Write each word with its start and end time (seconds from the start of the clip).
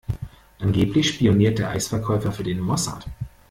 Angeblich 0.57 1.07
spioniert 1.09 1.59
der 1.59 1.69
Eisverkäufer 1.69 2.31
für 2.31 2.41
den 2.41 2.59
Mossad. 2.59 3.05